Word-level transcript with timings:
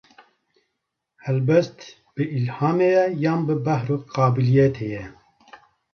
Helbest, 1.25 1.77
bi 2.15 2.23
îlhamê 2.37 2.87
ye 2.95 3.05
yan 3.23 3.41
bi 3.47 3.55
behr 3.65 3.87
û 3.95 3.97
qabîliyetê 4.13 4.85
ye? 4.95 5.03